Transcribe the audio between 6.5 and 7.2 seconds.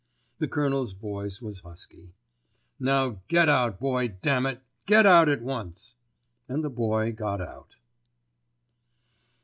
the Boy